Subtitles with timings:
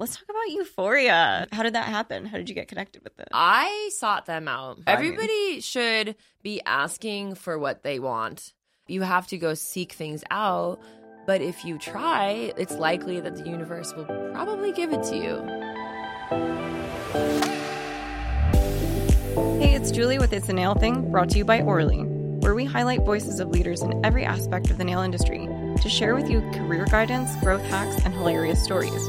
[0.00, 1.46] let's talk about Euphoria.
[1.52, 2.24] How did that happen?
[2.24, 3.28] How did you get connected with it?
[3.32, 4.78] I sought them out.
[4.86, 8.52] I mean- Everybody should be asking for what they want.
[8.88, 10.80] You have to go seek things out.
[11.26, 15.36] But if you try, it's likely that the universe will probably give it to you.
[19.60, 21.98] Hey, it's Julie with It's a Nail Thing, brought to you by Orly,
[22.40, 25.46] where we highlight voices of leaders in every aspect of the nail industry
[25.82, 29.08] to share with you career guidance, growth hacks, and hilarious stories.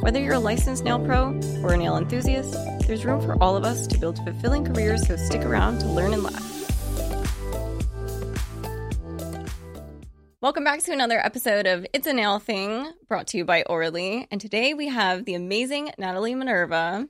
[0.00, 3.64] Whether you're a licensed nail pro or a nail enthusiast, there's room for all of
[3.64, 6.44] us to build fulfilling careers, so stick around to learn and laugh.
[10.40, 14.28] Welcome back to another episode of It's a Nail Thing, brought to you by Orly.
[14.30, 17.08] And today we have the amazing Natalie Minerva,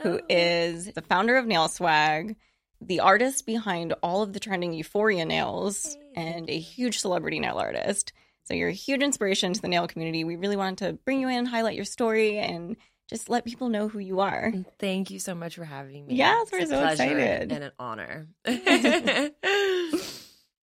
[0.00, 2.36] who is the founder of Nail Swag,
[2.82, 8.12] the artist behind all of the trending Euphoria nails, and a huge celebrity nail artist.
[8.46, 10.24] So you're a huge inspiration to the nail community.
[10.24, 12.76] We really wanted to bring you in, highlight your story, and
[13.08, 14.52] just let people know who you are.
[14.78, 16.14] Thank you so much for having me.
[16.14, 17.52] Yes, we're so pleasure excited.
[17.52, 18.28] And an honor.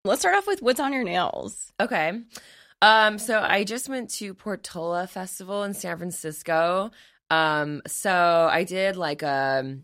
[0.05, 1.73] Let's start off with what's on your nails.
[1.81, 2.21] Okay.
[2.83, 6.91] Um, so I just went to Portola Festival in San Francisco.
[7.31, 9.79] Um, so I did like a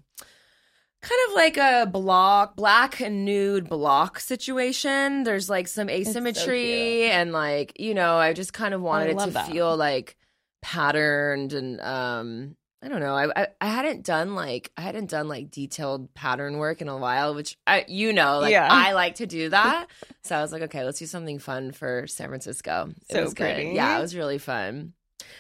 [1.03, 5.23] kind of like a block, black and nude block situation.
[5.23, 9.31] There's like some asymmetry and like, you know, I just kind of wanted it to
[9.31, 9.51] that.
[9.51, 10.17] feel like
[10.63, 13.15] patterned and um I don't know.
[13.15, 16.97] I, I I hadn't done like I hadn't done like detailed pattern work in a
[16.97, 18.69] while, which I you know like Yeah.
[18.71, 19.87] I like to do that.
[20.23, 22.91] so I was like, okay, let's do something fun for San Francisco.
[23.09, 23.73] It So was good.
[23.75, 24.93] Yeah, it was really fun.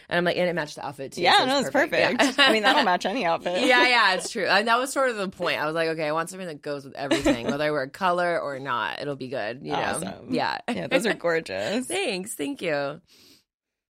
[0.08, 1.22] And I'm like, and it matched the outfit too.
[1.22, 2.22] Yeah, so no, it's perfect.
[2.22, 2.32] Yeah.
[2.38, 3.60] I mean, that'll match any outfit.
[3.66, 4.46] yeah, yeah, it's true.
[4.46, 5.60] And that was sort of the point.
[5.60, 8.40] I was like, okay, I want something that goes with everything, whether I wear color
[8.40, 9.00] or not.
[9.00, 9.60] It'll be good.
[9.62, 9.78] You know?
[9.78, 10.32] Awesome.
[10.32, 10.58] Yeah.
[10.68, 11.86] Yeah, those are gorgeous.
[11.88, 12.34] Thanks.
[12.34, 13.00] Thank you.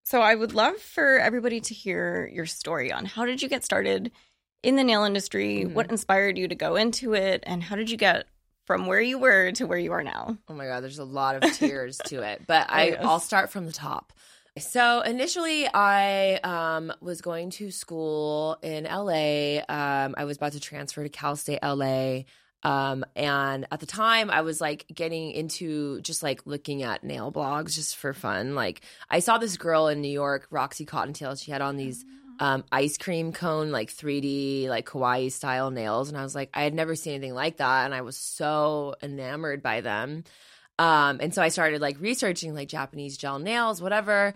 [0.04, 3.64] So I would love for everybody to hear your story on how did you get
[3.64, 4.12] started
[4.62, 5.64] in the nail industry?
[5.66, 5.74] Mhm.
[5.74, 7.42] What inspired you to go into it?
[7.46, 8.26] And how did you get
[8.64, 10.38] from where you were to where you are now?
[10.48, 12.92] Oh my god, there's a lot of tears to it, but I.
[13.00, 14.12] I'll start from the top.
[14.58, 19.58] So initially, I um, was going to school in LA.
[19.68, 22.22] Um, I was about to transfer to Cal State LA.
[22.62, 27.30] Um, and at the time, I was like getting into just like looking at nail
[27.30, 28.54] blogs just for fun.
[28.54, 28.80] Like,
[29.10, 31.36] I saw this girl in New York, Roxy Cottontail.
[31.36, 32.04] She had on these
[32.40, 36.08] um, ice cream cone, like 3D, like kawaii style nails.
[36.08, 37.84] And I was like, I had never seen anything like that.
[37.84, 40.24] And I was so enamored by them.
[40.78, 44.34] Um, and so I started like researching like Japanese gel nails, whatever.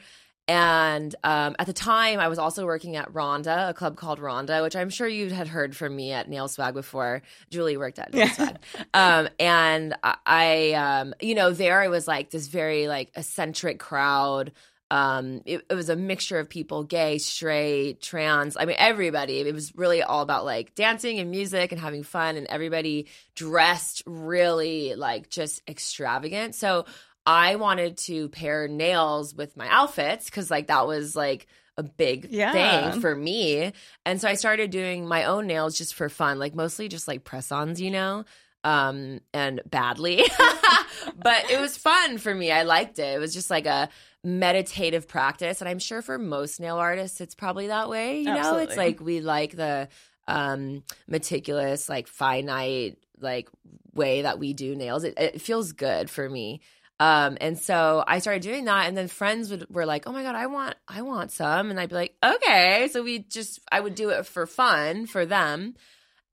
[0.48, 4.62] And um, at the time, I was also working at Rhonda, a club called Rhonda,
[4.62, 7.22] which I'm sure you had heard from me at Nail Swag before.
[7.50, 8.58] Julie worked at Nail Swag.
[8.92, 14.50] Um, and I um, you know, there I was like this very like eccentric crowd.
[14.90, 18.56] Um, it, it was a mixture of people, gay, straight, trans.
[18.56, 19.38] I mean, everybody.
[19.38, 23.06] It was really all about like dancing and music and having fun, and everybody
[23.36, 26.54] dressed really like just extravagant.
[26.56, 26.86] So
[27.24, 31.46] I wanted to pair nails with my outfits because like that was like
[31.76, 32.52] a big Yeah.
[32.90, 33.72] thing for me.
[34.04, 37.22] And so I started doing my own nails just for fun, like mostly just like
[37.24, 38.24] press-ons, you know,
[38.64, 40.24] um, and badly.
[41.16, 42.50] but it was fun for me.
[42.50, 43.14] I liked it.
[43.14, 43.88] It was just like a
[44.22, 45.60] meditative practice.
[45.60, 48.18] And I'm sure for most nail artists, it's probably that way.
[48.18, 48.64] You know, Absolutely.
[48.64, 49.88] it's like we like the
[50.28, 53.48] um meticulous, like finite, like
[53.94, 55.04] way that we do nails.
[55.04, 56.60] It, it feels good for me.
[57.00, 60.22] Um, and so I started doing that, and then friends would were like, "Oh my
[60.22, 63.80] god, I want, I want some," and I'd be like, "Okay." So we just, I
[63.80, 65.76] would do it for fun for them,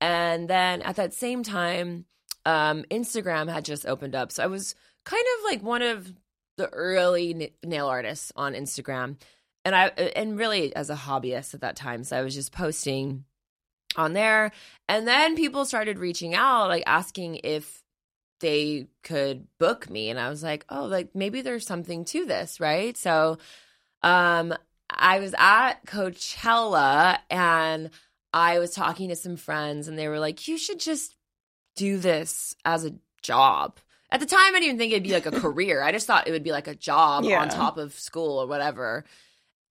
[0.02, 2.04] and then at that same time,
[2.46, 4.76] um, Instagram had just opened up, so I was
[5.06, 6.14] kind of like one of
[6.58, 9.18] the early n- nail artists on Instagram,
[9.66, 13.26] and I, and really as a hobbyist at that time, so I was just posting
[13.96, 14.52] on there,
[14.88, 17.84] and then people started reaching out, like asking if
[18.40, 22.60] they could book me and I was like, "Oh, like maybe there's something to this,
[22.60, 23.38] right?" So
[24.04, 24.54] um
[24.90, 27.90] I was at Coachella and
[28.34, 31.16] I was talking to some friends and they were like, "You should just
[31.76, 35.26] do this as a job." At the time I didn't even think it'd be like
[35.26, 35.84] a career.
[35.84, 37.42] I just thought it would be like a job Yeah.
[37.42, 39.06] on top of school or whatever.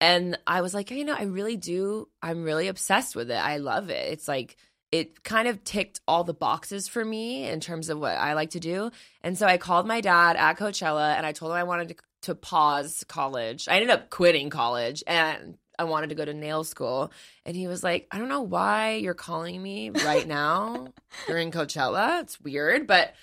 [0.01, 2.09] And I was like, you know, I really do.
[2.21, 3.37] I'm really obsessed with it.
[3.37, 4.13] I love it.
[4.13, 4.57] It's like
[4.93, 8.51] it kind of ticked all the boxes for me in terms of what I like
[8.51, 8.91] to do.
[9.23, 11.95] And so I called my dad at Coachella and I told him I wanted to,
[12.23, 13.67] to pause college.
[13.69, 17.11] I ended up quitting college and I wanted to go to nail school.
[17.45, 20.89] And he was like, I don't know why you're calling me right now
[21.27, 22.23] during Coachella.
[22.23, 23.15] It's weird, but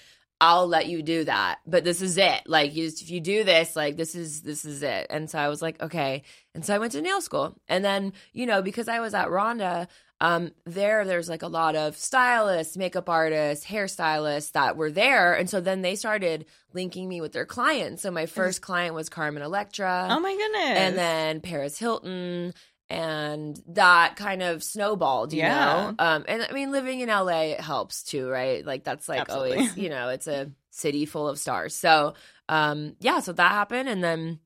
[0.42, 1.60] I'll let you do that.
[1.68, 2.42] But this is it.
[2.48, 5.06] Like you just, if you do this, like this is this is it.
[5.12, 6.24] And so I was like, okay.
[6.56, 7.56] And so I went to nail school.
[7.70, 9.88] And then, you know, because I was at Rhonda,
[10.20, 15.34] um, there there's like a lot of stylists, makeup artists, hairstylists that were there.
[15.36, 18.02] And so then they started linking me with their clients.
[18.02, 20.08] So my first client was Carmen Electra.
[20.10, 20.80] Oh my goodness.
[20.80, 22.56] And then Paris Hilton
[22.92, 25.56] and that kind of snowballed, you Yeah.
[25.56, 25.96] know.
[25.98, 28.66] Um, and I mean, living in LA it helps too, right?
[28.66, 29.58] Like that's like Absolutely.
[29.58, 31.74] always, you know, it's a city full of stars.
[31.74, 32.16] So,
[32.50, 34.40] um, yeah, so that happened, and then,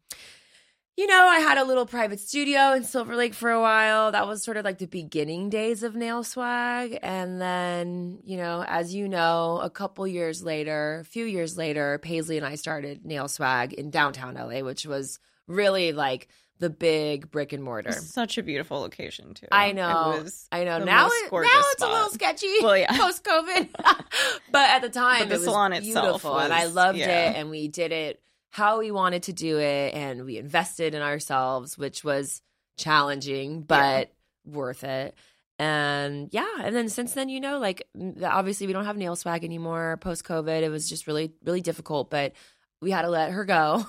[0.95, 4.11] you know, I had a little private studio in Silver Lake for a while.
[4.11, 8.63] That was sort of like the beginning days of Nail Swag, and then, you know,
[8.67, 13.05] as you know, a couple years later, a few years later, Paisley and I started
[13.05, 16.27] Nail Swag in downtown LA, which was really like
[16.59, 17.91] the big brick and mortar.
[17.91, 19.47] Such a beautiful location too.
[19.51, 20.13] I know.
[20.17, 20.79] It was I know.
[20.79, 22.53] Now, it, now it's a little sketchy.
[22.61, 22.97] Well, yeah.
[22.97, 23.69] post COVID,
[24.51, 27.31] but at the time But the it was salon itself beautiful, and I loved yeah.
[27.31, 31.01] it, and we did it how we wanted to do it, and we invested in
[31.01, 32.41] ourselves, which was
[32.77, 34.13] challenging but
[34.45, 35.15] worth it.
[35.57, 37.87] And yeah, and then since then, you know, like
[38.23, 40.63] obviously we don't have nail swag anymore post COVID.
[40.63, 42.33] It was just really, really difficult, but
[42.81, 43.85] we had to let her go,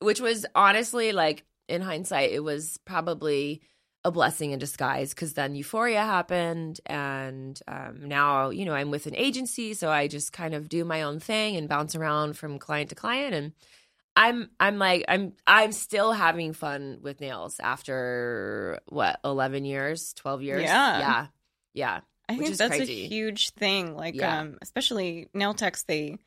[0.00, 3.62] which was honestly like in hindsight, it was probably
[4.04, 9.06] a blessing in disguise because then euphoria happened and um, now you know i'm with
[9.06, 12.56] an agency so i just kind of do my own thing and bounce around from
[12.60, 13.52] client to client and
[14.14, 20.42] i'm i'm like i'm i'm still having fun with nails after what 11 years 12
[20.42, 20.98] years Yeah.
[21.00, 21.26] yeah
[21.74, 23.04] yeah I which think is that's crazy.
[23.04, 23.94] a huge thing.
[23.96, 24.40] Like, Yeah.
[24.40, 26.18] um, especially nail techs, they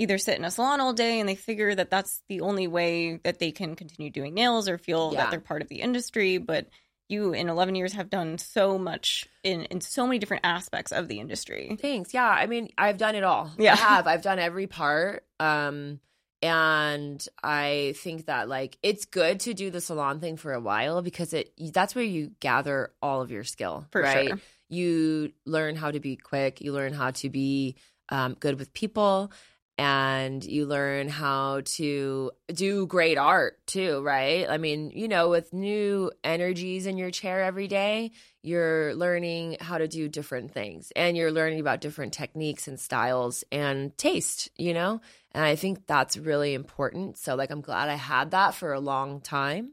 [0.00, 3.16] either sit in a salon all day and they figure that that's the only way
[3.24, 5.20] that they can continue doing nails or feel Yeah.
[5.22, 6.38] that they're part of the industry.
[6.38, 6.66] But
[7.08, 11.08] you, in 11 years, have done so much in in so many different aspects of
[11.08, 11.76] the industry.
[11.80, 12.14] Thanks.
[12.14, 13.50] Yeah, I mean, I've done it all.
[13.58, 13.72] Yeah.
[13.72, 14.06] I have.
[14.06, 15.24] I've done every part.
[15.38, 16.00] Um
[16.42, 21.02] and I think that like it's good to do the salon thing for a while
[21.02, 24.28] because it that's where you gather all of your skill, For right?
[24.28, 24.38] sure.
[24.68, 27.76] You learn how to be quick, you learn how to be
[28.08, 29.32] um, good with people
[29.80, 34.46] and you learn how to do great art too, right?
[34.46, 38.10] I mean, you know, with new energies in your chair every day,
[38.42, 43.42] you're learning how to do different things and you're learning about different techniques and styles
[43.50, 45.00] and taste, you know?
[45.32, 47.16] And I think that's really important.
[47.16, 49.70] So, like, I'm glad I had that for a long time.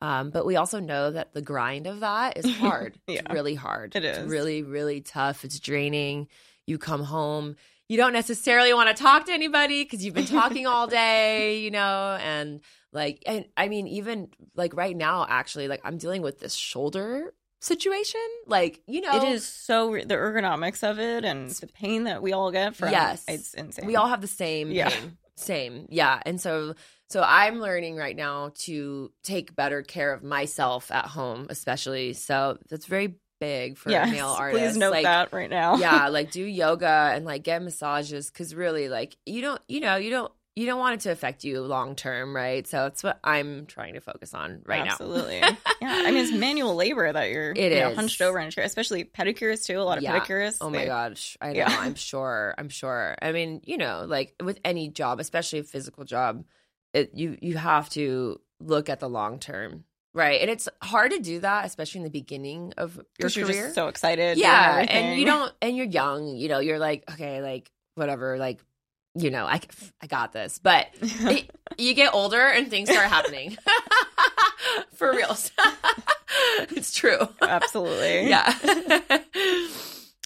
[0.00, 2.98] Um, but we also know that the grind of that is hard.
[3.06, 3.30] It's Yeah.
[3.34, 3.94] really hard.
[3.94, 5.44] It It's really, really tough.
[5.44, 6.28] It's draining.
[6.66, 7.56] You come home,
[7.92, 11.70] you don't necessarily want to talk to anybody because you've been talking all day, you
[11.70, 12.60] know, and
[12.90, 17.34] like, and I mean, even like right now, actually, like I'm dealing with this shoulder
[17.60, 18.20] situation.
[18.46, 22.32] Like, you know, It is so the ergonomics of it and the pain that we
[22.32, 23.24] all get from Yes.
[23.28, 23.84] it's insane.
[23.86, 24.88] we all have the same Yeah.
[24.88, 25.18] pain.
[25.36, 25.86] Same.
[25.90, 26.20] Yeah.
[26.24, 26.74] And so
[27.10, 32.14] so I'm learning right now to take better care of myself at home, especially.
[32.14, 34.68] So that's very big for yes, male artists.
[34.68, 35.76] Please note like, that right now.
[35.76, 39.96] yeah, like do yoga and like get massages because really, like you don't, you know,
[39.96, 42.66] you don't, you don't want it to affect you long term, right?
[42.66, 44.92] So it's what I'm trying to focus on right now.
[44.92, 45.38] Absolutely.
[45.38, 45.56] yeah.
[45.80, 48.64] I mean, it's manual labor that you're It you know, hunched over in a chair,
[48.64, 49.80] especially pedicurists too.
[49.80, 50.18] A lot of Yeah.
[50.18, 50.58] pedicurists.
[50.60, 51.58] Oh my gosh, I know.
[51.58, 51.76] Yeah.
[51.80, 52.54] I'm sure.
[52.58, 53.16] I'm sure.
[53.20, 56.44] I mean, you know, like with any job, especially a physical job,
[56.92, 60.40] it, you you have to look at the long term, right?
[60.40, 63.62] And it's hard to do that, especially in the beginning of your you're career.
[63.64, 64.38] just so excited.
[64.38, 65.18] yeah, and everything.
[65.20, 66.36] you don't, and you're young.
[66.36, 68.60] You know, you're like, okay, like whatever, like
[69.14, 69.60] you know, I
[70.00, 73.56] I got this, but it- you get older and things start happening.
[74.94, 75.36] For real,
[76.70, 77.18] it's true.
[77.42, 78.28] Absolutely.
[78.28, 78.52] Yeah.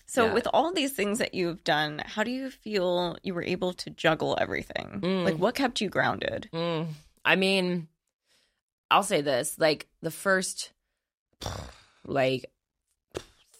[0.06, 0.32] So, Yeah.
[0.34, 3.90] with all these things that you've done, how do you feel you were able to
[3.90, 5.00] juggle everything?
[5.02, 5.25] Mm.
[5.25, 6.49] Like, what kept you grounded?
[6.54, 6.87] Mm,
[7.25, 7.88] I mean,
[8.90, 10.72] I'll say this: like the first,
[12.04, 12.50] like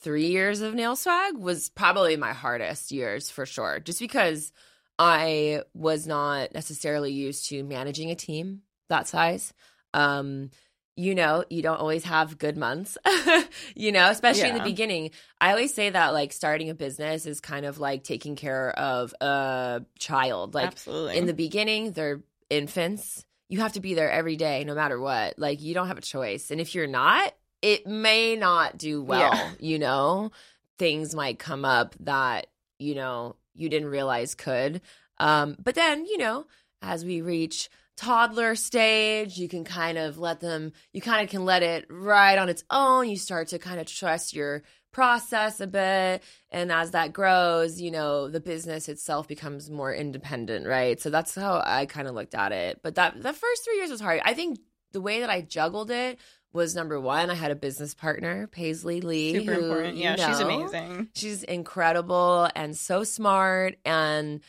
[0.01, 4.53] three years of nail swag was probably my hardest years for sure, just because
[4.99, 9.53] I was not necessarily used to managing a team that size.
[9.93, 10.51] Um,
[10.97, 12.97] you know, you don't always have good months,
[13.75, 15.11] you know, especially in the beginning.
[15.41, 19.13] I always say that like starting a business is kind of like taking care of
[19.21, 20.55] a child.
[20.55, 21.19] Like Absolutely.
[21.19, 25.39] in the beginning they're infants you have to be there every day no matter what
[25.39, 29.31] like you don't have a choice and if you're not it may not do well
[29.33, 29.51] Yeah.
[29.61, 30.31] you know
[30.79, 32.49] things might come up that
[32.79, 34.81] you know you didn't realize could
[35.19, 36.47] um but then you know
[36.83, 39.39] as we reach toddler stage.
[39.39, 42.63] You can kind of let them, you kind of can let it ride on its
[42.71, 43.09] own.
[43.09, 44.63] You start to kind of trust your
[44.97, 46.23] process a bit.
[46.51, 50.99] And as that grows, you know, the business itself becomes more independent, right?
[50.99, 52.81] So that's how I kind of looked at it.
[52.83, 54.23] But that the first three years was hard.
[54.25, 54.59] I think
[54.93, 56.19] the way that I juggled it
[56.55, 57.29] was number one.
[57.29, 59.35] I had a business partner, Paisley Lee.
[59.35, 59.97] Super who, important.
[59.97, 61.09] you Yeah, she's amazing.
[61.13, 64.41] She's incredible and so smart and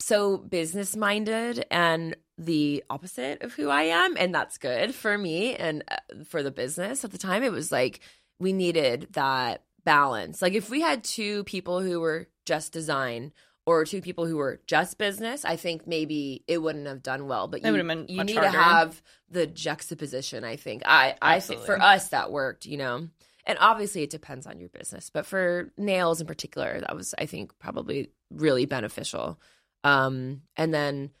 [0.00, 4.18] so business minded and the opposite of who I am.
[4.18, 7.42] And that's good for me and uh, for the business at the time.
[7.42, 8.00] It was like
[8.38, 10.42] we needed that balance.
[10.42, 13.32] Like if we had two people who were just design
[13.64, 17.48] or two people who were just business, I think maybe it wouldn't have done well.
[17.48, 18.52] But you, you need harder.
[18.52, 20.44] to have the juxtaposition.
[20.44, 22.66] I think I I think for us that worked.
[22.66, 23.08] You know.
[23.46, 27.24] And obviously, it depends on your business, but for nails in particular, that was, I
[27.24, 29.40] think, probably really beneficial.
[29.84, 31.12] Um, and then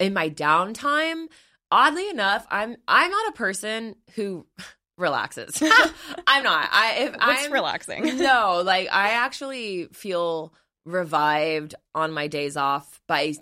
[0.00, 1.26] in my downtime,
[1.70, 4.46] oddly enough, I'm I'm not a person who
[4.96, 5.62] relaxes.
[6.26, 6.68] I'm not.
[6.72, 8.16] I if What's I'm relaxing?
[8.18, 10.52] no, like I actually feel
[10.84, 13.34] revived on my days off by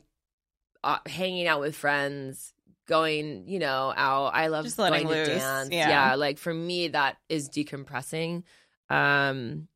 [0.82, 2.52] uh, hanging out with friends,
[2.86, 4.34] going, you know, out.
[4.34, 5.70] I love Just letting going to loose, dance.
[5.70, 6.14] yeah.
[6.14, 8.42] like for me, that is decompressing.
[8.90, 9.68] Um,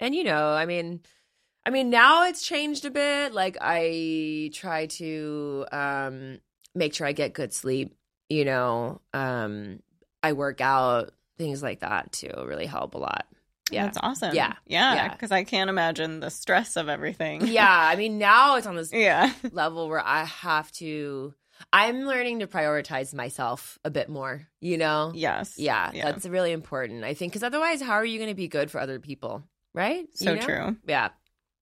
[0.00, 1.00] and you know, I mean,
[1.64, 3.32] I mean, now it's changed a bit.
[3.32, 6.38] Like I try to um
[6.74, 7.94] make sure I get good sleep.
[8.28, 9.80] You know, um,
[10.22, 13.26] I work out, things like that too, really help a lot.
[13.70, 13.84] Yeah.
[13.84, 14.34] That's awesome.
[14.34, 14.54] Yeah.
[14.66, 14.94] Yeah.
[14.94, 15.08] Yeah.
[15.12, 17.46] Because I can't imagine the stress of everything.
[17.46, 19.32] yeah, I mean now it's on this Yeah.
[19.50, 21.34] level where I have to
[21.72, 25.12] I'm learning to prioritize myself a bit more, you know?
[25.14, 25.54] Yes.
[25.58, 26.10] Yeah, Yeah.
[26.10, 27.04] that's really important.
[27.04, 30.06] I think cuz otherwise how are you going to be good for other people, right?
[30.14, 30.44] So You know?
[30.46, 30.76] true.
[30.86, 31.08] Yeah.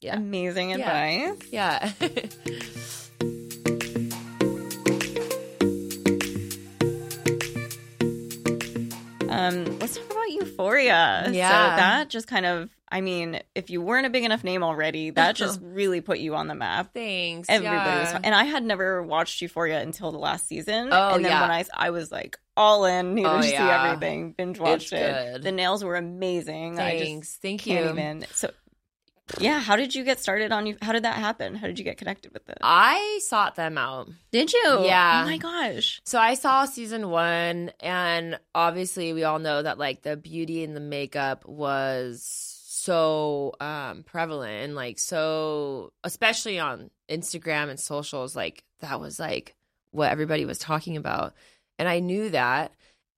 [0.00, 0.16] Yeah.
[0.16, 0.76] Amazing Yeah.
[0.76, 1.48] advice.
[1.52, 1.92] Yeah.
[9.40, 11.28] Um, let's talk about Euphoria.
[11.30, 11.49] Yeah.
[11.49, 15.11] So that just kind of, I mean, if you weren't a big enough name already,
[15.11, 16.92] that just really put you on the map.
[16.92, 17.49] Thanks.
[17.49, 18.14] Everybody yeah.
[18.14, 20.88] was, and I had never watched Euphoria until the last season.
[20.92, 21.42] Oh, and then yeah.
[21.42, 25.42] when I, I was like all in, needed Oh, to see everything, binge watched it.
[25.42, 26.76] The nails were amazing.
[26.76, 27.38] Thanks.
[27.40, 27.88] Thank you.
[27.88, 28.26] even.
[28.32, 28.50] So,
[29.38, 30.76] yeah, how did you get started on you?
[30.82, 31.54] How did that happen?
[31.54, 32.58] How did you get connected with it?
[32.62, 34.08] I sought them out.
[34.32, 34.84] Did you?
[34.84, 35.22] Yeah.
[35.22, 36.00] Oh my gosh.
[36.04, 40.75] So I saw season one, and obviously we all know that like the beauty and
[40.75, 48.64] the makeup was so um prevalent and like so especially on Instagram and socials, like
[48.80, 49.54] that was like
[49.90, 51.34] what everybody was talking about.
[51.78, 52.72] And I knew that.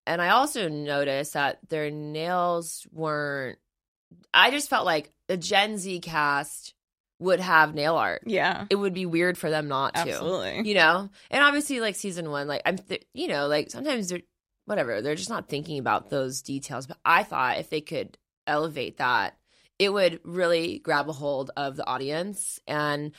[0.07, 3.59] And I also noticed that their nails weren't
[4.35, 6.75] I just felt like the Gen Z cast
[7.19, 8.23] would have nail art.
[8.27, 8.67] Yeah.
[8.69, 10.69] It would be weird for them not to Absolutely.
[10.69, 14.23] you know and obviously like season one like i'm th- you know like sometimes they're
[14.65, 18.97] whatever they're just not thinking about those details but i thought if they could elevate
[18.97, 19.37] that
[19.79, 23.13] it would really grab a hold of the audience and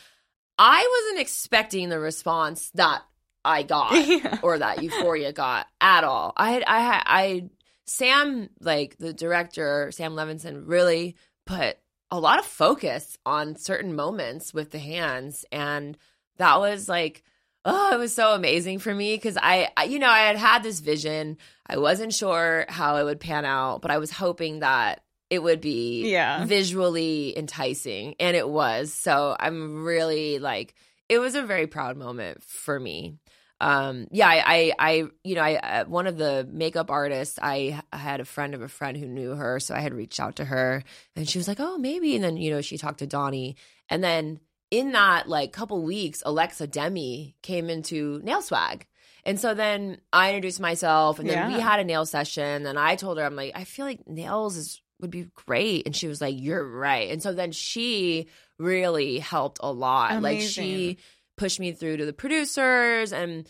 [0.59, 3.01] i wasn't expecting the response that
[3.45, 4.38] i got Yeah.
[4.43, 7.50] or that euphoria got at all i had i had i
[7.85, 11.77] sam like the director sam levinson really put
[12.11, 15.45] a lot of focus on certain moments with the hands.
[15.51, 15.97] And
[16.37, 17.23] that was like
[17.65, 20.63] oh it was so amazing for me because I, I you know i had had
[20.63, 21.37] this vision.
[21.65, 25.61] I wasn't sure how it would pan out but i was hoping that it would
[25.61, 26.45] be Yeah.
[26.45, 28.13] visually enticing.
[28.19, 28.93] And it was.
[28.93, 30.75] So i'm really like
[31.09, 33.17] it was a very proud moment for me
[33.63, 37.82] um yeah i i, I you know i uh, one of the makeup artists I,
[37.93, 40.46] had a friend of a friend who knew her so i had reached out to
[40.46, 40.84] her
[41.15, 43.55] and she was like oh maybe and then you know she talked to donnie
[43.89, 44.39] and then
[44.70, 48.86] in that like couple weeks alexa demie came into nail swag
[49.24, 52.98] and so then i introduced myself and then we had a nail session and i
[52.98, 56.22] told her i'm like i feel like nails is would be great and she was
[56.22, 58.27] like you're right and so then she
[58.58, 60.98] really helped a lot like she Amazing.
[61.35, 63.47] Pushed me through to the producers and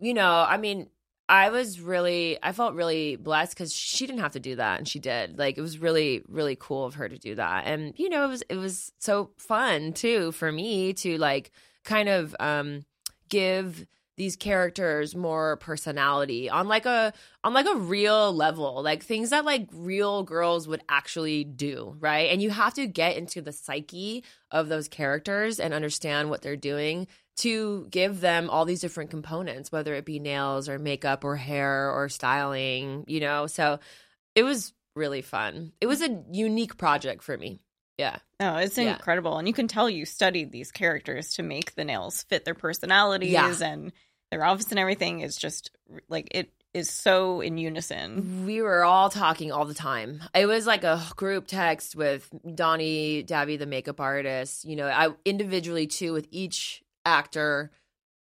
[0.00, 0.88] you know i mean
[1.28, 4.86] i was really i felt really blessed because she didn't have to do that and
[4.86, 5.38] she did.
[5.38, 7.64] Like it was really really cool of her to do that.
[7.66, 11.50] And you know it was it was so fun too for me to like
[11.84, 12.84] kind of um
[13.28, 17.12] give these characters more personality on like a
[17.44, 22.30] on like a real level like things that like real girls would actually do right?
[22.30, 26.56] And you have to get into the psyche of those characters and understand what they're
[26.56, 27.06] doing
[27.36, 31.90] to give them all these different components whether it be nails or makeup or hair
[31.90, 33.46] or styling you know?
[33.46, 33.78] So
[34.34, 35.72] it was really fun.
[35.80, 37.60] It was a unique project for me
[37.98, 38.94] yeah No, it's Yeah.
[38.94, 39.38] incredible.
[39.38, 43.30] And you can tell you studied these characters to make the nails fit their personalities
[43.32, 43.54] Yeah.
[43.62, 43.92] and
[44.30, 45.70] their office and everything is just
[46.08, 48.44] like it is so in unison.
[48.44, 50.22] We were all talking all the time.
[50.34, 54.66] It was like a group text with Donnie Davy, the makeup artist.
[54.66, 57.70] You know, I individually too with each actor.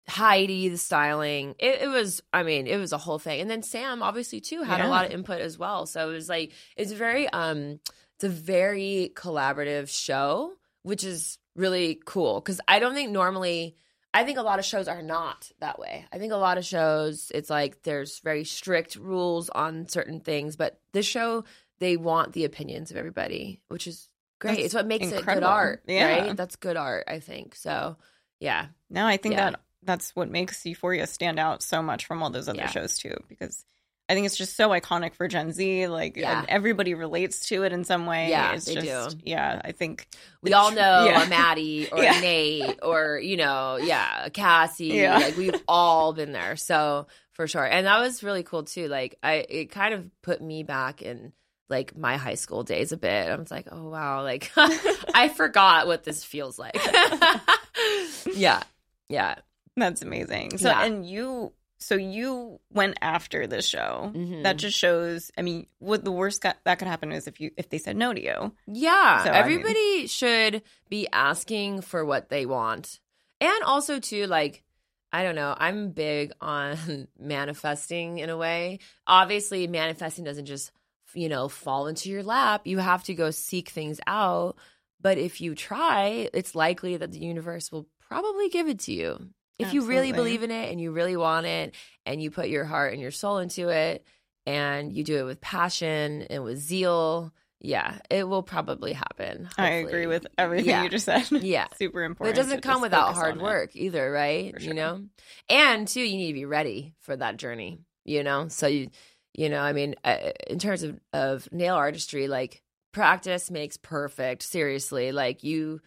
[0.08, 1.56] Heidi, the styling.
[1.60, 3.39] It, it was, I mean, it was a whole thing.
[3.39, 4.88] And then Sam, obviously, too, had Yeah.
[4.88, 5.86] a lot of input as well.
[5.86, 7.80] So it was like, it's very, um,
[8.24, 10.53] it's a very collaborative show,
[10.84, 12.39] which is really cool.
[12.42, 13.75] Cause I don't think normally,
[14.13, 16.06] I think a lot of shows are not that way.
[16.12, 20.56] I think a lot of shows, it's like there's very strict rules on certain things,
[20.56, 21.44] but this show,
[21.80, 24.08] they want the opinions of everybody, which is
[24.39, 24.51] great.
[24.56, 26.25] That's it's what makes it good art, Yeah.
[26.27, 26.38] right?
[26.38, 27.56] That's good art, I think.
[27.56, 27.98] So,
[28.39, 28.68] yeah.
[28.89, 29.51] No, I think Yeah.
[29.51, 32.70] that that's what makes Euphoria stand out so much from all those other Yeah.
[32.70, 33.65] shows too, because
[34.13, 35.88] I think it's just so iconic for Gen Z.
[35.88, 36.41] Like, Yeah.
[36.41, 38.29] and everybody relates to it in some way.
[38.29, 39.24] Yeah, it's they just, do.
[39.25, 40.08] Yeah, I think
[40.43, 41.24] we all know yeah.
[41.24, 42.20] a Maddy or Yeah.
[42.20, 44.86] Nate or you know, yeah, Cassie.
[44.89, 45.17] Yeah.
[45.17, 47.65] Like we've all been there, so for sure.
[47.65, 48.88] And that was really cool too.
[48.88, 51.34] Like I, it kind of put me back in
[51.67, 53.32] like my high school days a bit.
[53.32, 56.75] I was like, oh wow, like I forgot what this feels like.
[58.36, 58.62] yeah,
[59.10, 59.36] yeah.
[59.75, 60.60] that's amazing.
[60.60, 61.51] So, and you,
[61.84, 64.12] so you went after the show.
[64.16, 64.44] Mhm.
[64.44, 65.32] That just shows.
[65.38, 67.96] I mean, what the worst got, that could happen is if you if they said
[67.98, 68.56] no to you.
[68.68, 73.00] Yeah, So, I mean- everybody should be asking for what they want.
[73.42, 74.63] And also too like
[75.12, 78.80] I don't know, I'm big on manifesting in a way.
[79.06, 80.72] Obviously, manifesting doesn't just,
[81.13, 82.66] you know, fall into your lap.
[82.66, 84.56] You have to go seek things out,
[85.00, 89.30] but if you try, it's likely that the universe will probably give it to you.
[89.60, 92.65] If you really believe in it and you really want it and you put your
[92.65, 94.05] heart and your soul into it
[94.45, 99.48] and you do it with passion and with zeal, yeah, it will probably happen.
[99.57, 100.83] I agree with everything Yeah.
[100.83, 101.29] you just said.
[101.31, 101.67] Yeah.
[101.77, 102.38] super But important.
[102.38, 103.43] it doesn't come without hard on it.
[103.43, 104.53] work either, right?
[104.53, 105.05] For You know?
[105.50, 108.48] And too, you need to be ready for that journey, you know?
[108.50, 108.89] So you
[109.36, 114.43] you know, I mean, uh, in terms of of nail artistry, like practice makes perfect,
[114.43, 115.12] seriously.
[115.12, 115.79] Like you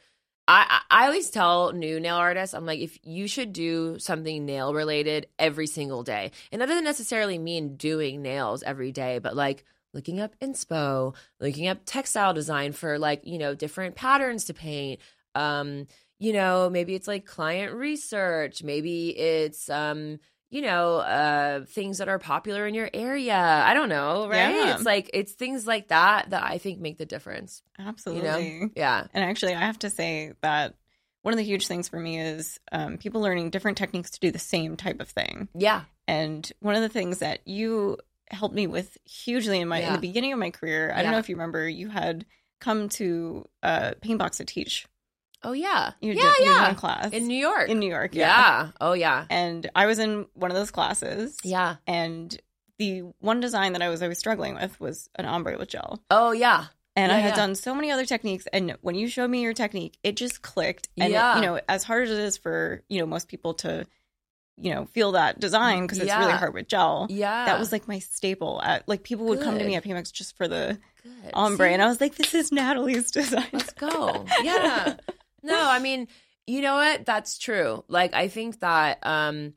[0.48, 4.72] I, I always tell new nail artists, I'm like, if you should do something nail
[4.72, 6.30] related every single day.
[6.52, 11.66] And that doesn't necessarily mean doing nails every day, but like looking up inspo, looking
[11.66, 15.00] up textile design for like, you know, different patterns to paint.
[15.34, 15.86] Um,
[16.18, 20.18] you know, maybe it's like client research, maybe it's um,
[20.50, 23.36] you know, uh things that are popular in your area.
[23.36, 24.54] I don't know, right?
[24.54, 24.74] Yeah.
[24.74, 27.62] It's like it's things like that that I think make the difference.
[27.78, 28.28] Absolutely.
[28.52, 28.70] You know?
[28.76, 29.06] Yeah.
[29.12, 30.74] And actually, I have to say that
[31.22, 34.30] one of the huge things for me is um, people learning different techniques to do
[34.30, 35.48] the same type of thing.
[35.54, 35.82] Yeah.
[36.06, 37.98] And one of the things that you
[38.30, 41.18] helped me with hugely in my in the beginning of my career, I don't know
[41.18, 42.24] if you remember, you had
[42.60, 44.86] come to uh, Paintbox to teach.
[45.46, 45.92] Oh yeah.
[46.00, 46.66] You yeah, did, yeah.
[46.66, 47.68] one class in New York.
[47.68, 48.14] in New York.
[48.14, 48.26] yeah.
[48.64, 48.70] Yeah.
[48.80, 49.26] Oh yeah.
[49.30, 51.38] And I was in one of those classes.
[51.44, 51.76] Yeah.
[51.86, 52.36] And
[52.78, 56.02] the one design that I was always struggling with was an ombre with gel.
[56.10, 56.66] Oh yeah.
[56.96, 57.36] And I had yeah.
[57.36, 60.88] done so many other techniques, and when you showed me your technique, it just clicked.
[60.96, 63.86] And it- you know, as hard as it is for you know most people to,
[64.56, 67.06] you know, feel that design because it's really hard with gel.
[67.10, 67.44] Yeah.
[67.44, 68.60] That was like my staple.
[68.62, 71.12] At, like people would come to me at PMX just for the good.
[71.34, 71.72] ombre, See?
[71.74, 74.24] and I was like, "This is Natalie's design." Let's go.
[74.42, 74.96] Yeah.
[75.46, 76.08] No, I mean,
[76.46, 77.06] you know what?
[77.06, 77.84] That's true.
[77.88, 79.54] Like I think that um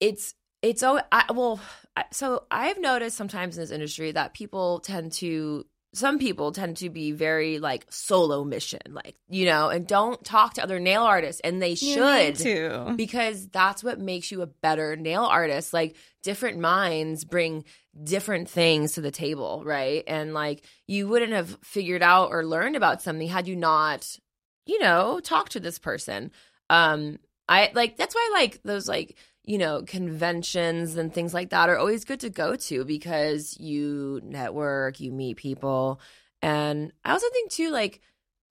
[0.00, 1.60] it's it's oh I well
[1.96, 6.76] I, so I've noticed sometimes in this industry that people tend to some people tend
[6.78, 11.04] to be very like solo mission like you know and don't talk to other nail
[11.04, 12.94] artists and they should need to.
[12.96, 15.72] because that's what makes you a better nail artist.
[15.72, 17.64] Like different minds bring
[18.02, 20.02] different things to the table, right?
[20.08, 24.18] And like you wouldn't have figured out or learned about something had you not,
[24.66, 26.30] you know, talk to this person.
[26.70, 31.68] Um I like that's why like those like you know conventions and things like that
[31.68, 36.00] are always good to go to because you network, you meet people.
[36.40, 38.00] And I also think too like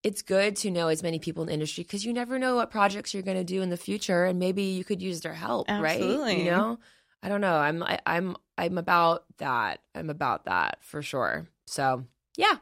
[0.03, 2.69] it's good to know as many people in the industry because you never know what
[2.69, 5.69] projects you're going to do in the future and maybe you could use their help
[5.81, 6.01] right?
[6.39, 6.79] You know?
[7.23, 7.55] I don't know.
[7.55, 9.79] I'm I, i'm i'm about that.
[9.95, 11.47] I'm about that for sure.
[11.65, 12.03] So
[12.35, 12.55] yeah,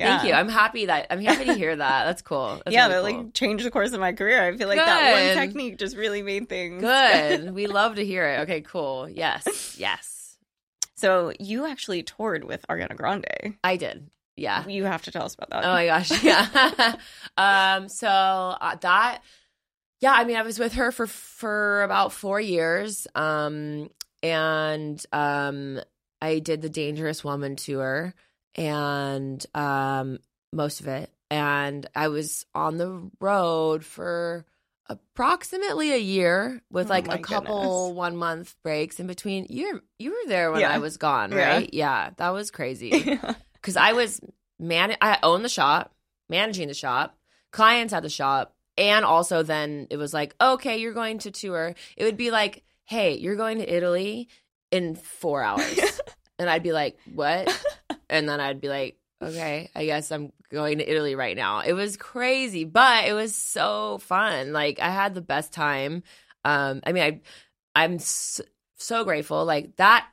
[0.00, 0.18] Yeah.
[0.18, 0.34] thank you.
[0.34, 2.04] I'm happy that i'm happy to hear that.
[2.04, 2.60] That's cool.
[2.64, 3.24] That's yeah, really that cool.
[3.26, 4.42] like changed the course of my career.
[4.42, 7.54] I feel like that one technique just really made things good.
[7.60, 8.40] We love to hear it.
[8.40, 9.08] Okay cool.
[9.08, 9.76] Yes.
[9.78, 10.36] Yes.
[10.96, 13.56] So you actually toured with Ariana Grande.
[13.64, 14.10] i did.
[14.36, 14.66] Yeah.
[14.66, 15.64] You have to tell us about that.
[15.64, 16.94] Oh my gosh, yeah.
[17.36, 19.22] um, so uh, that,
[20.00, 23.90] yeah, I mean, I was with her for for about four years, um,
[24.22, 25.80] and um,
[26.22, 28.14] I did the Dangerous Woman tour,
[28.54, 30.18] and um,
[30.52, 34.44] most of it, and I was on the road for
[34.88, 37.96] approximately a year with Oh like my a couple goodness.
[37.96, 39.46] one month breaks in between.
[39.48, 40.70] You you were there when Yeah.
[40.70, 41.54] I was gone, Yeah.
[41.54, 41.70] right?
[41.72, 42.90] Yeah, that was crazy
[43.54, 44.20] because I was
[44.58, 44.96] man.
[45.00, 45.94] I owned the shop,
[46.28, 47.16] managing the shop,
[47.52, 51.74] clients at the shop, and also then it was like, okay, you're going to tour.
[51.96, 54.28] It would be like, hey, you're going to Italy
[54.72, 56.00] in four hours,
[56.38, 57.48] and I'd be like, what?
[58.10, 61.60] And then I'd be like, okay, I guess I'm going to Italy right now.
[61.60, 64.52] It was crazy, but it was so fun.
[64.52, 66.02] Like I had the best time.
[66.44, 67.20] Um, I mean, I
[67.74, 68.42] I'm so,
[68.76, 69.44] so grateful.
[69.44, 70.06] Like that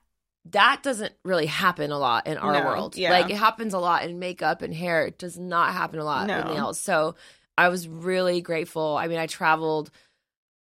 [0.52, 2.96] that doesn't really happen a lot in our No, world.
[2.96, 3.12] yeah.
[3.12, 5.06] Like it happens a lot in makeup and hair.
[5.06, 6.40] It does not happen a lot No.
[6.40, 6.80] in nails.
[6.80, 7.16] So
[7.58, 8.96] I was really grateful.
[8.96, 9.90] I mean, I traveled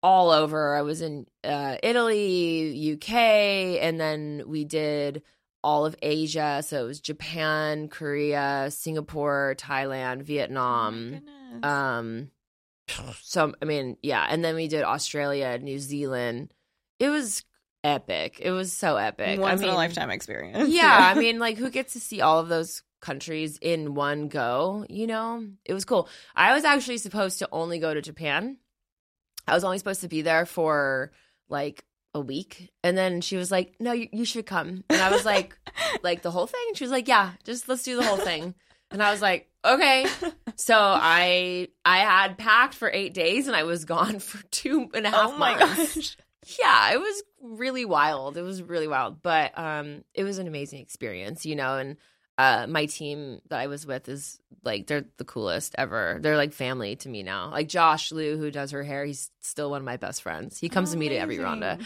[0.02, 0.74] all over.
[0.74, 3.12] I was in uh, Italy, UK,
[3.82, 5.22] and then we did
[5.62, 6.62] all of Asia.
[6.66, 11.10] So it was Japan, Korea, Singapore, Thailand, Oh Vietnam.
[11.10, 11.64] goodness.
[11.64, 12.30] um,
[13.22, 16.52] so I mean, yeah, and then we did Australia, New Zealand.
[16.98, 17.44] It was
[17.84, 18.38] epic.
[18.40, 19.40] It was so epic.
[19.40, 20.68] Once I mean, in a lifetime experience.
[20.70, 24.84] yeah, I mean, like who gets to see all of those countries in one go?
[24.88, 26.08] You know, it was cool.
[26.34, 28.58] I was actually supposed to only go to Japan.
[29.46, 31.12] I was only supposed to be there for
[31.48, 35.10] like a week, and then she was like, "No, you, you should come." And I
[35.10, 35.56] was like,
[36.02, 38.54] "Like the whole thing?" And she was like, "Yeah, just let's do the whole thing."
[38.90, 40.06] And I was like, "Okay."
[40.56, 45.06] So I I had packed for eight days, and I was gone for two and
[45.06, 46.16] a half oh my months gosh.
[46.58, 48.36] yeah, it was really wild.
[48.36, 51.78] It was really wild, but um, it was an amazing experience, you know.
[51.78, 51.96] And
[52.40, 56.18] uh, my team that I was with is like they're the coolest ever.
[56.22, 57.50] They're like family to me now.
[57.50, 60.58] Like Josh Liu, who does her hair, he's still one of my best friends.
[60.58, 61.78] He comes to me to every Rhonda.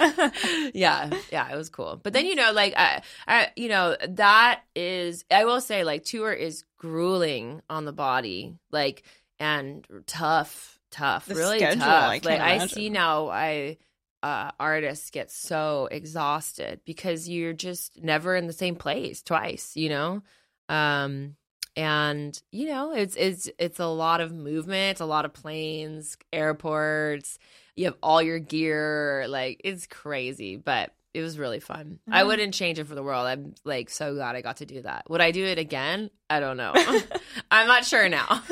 [0.74, 1.98] yeah, yeah, it was cool.
[2.02, 6.04] But then you know, like I, I, you know, that is I will say like
[6.04, 9.04] tour is grueling on the body, like
[9.38, 12.22] and tough, tough, The really schedule, tough.
[12.22, 13.78] Like I see now, I
[14.22, 19.88] uh, artists get so exhausted because you're just never in the same place twice, you
[19.88, 20.22] know.
[20.68, 21.36] Um,
[21.76, 27.38] and you know, it's it's it's a lot of movement, a lot of planes, airports.
[27.76, 31.98] You have all your gear, like it's crazy, but it was really fun.
[32.10, 32.26] I Mhm.
[32.26, 33.26] wouldn't change it for the world.
[33.26, 35.08] I'm like so glad I got to do that.
[35.10, 36.10] Would I do it again?
[36.30, 36.72] I don't know.
[37.50, 38.42] I'm not sure now.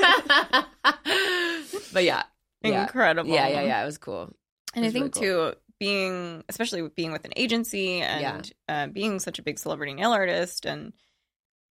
[1.93, 2.23] but yeah.
[2.63, 3.29] Incredible.
[3.31, 3.81] Yeah, yeah, yeah.
[3.81, 4.31] It was cool.
[4.73, 9.17] And I think really too, being especially with being with an agency and uh, being
[9.19, 10.93] such a big celebrity nail artist and